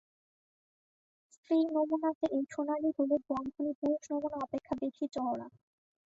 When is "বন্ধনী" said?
3.29-3.71